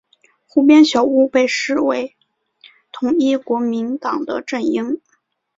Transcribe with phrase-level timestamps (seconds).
[0.47, 2.15] 湖边小屋被视为
[2.91, 4.99] 统一国民党的阵营。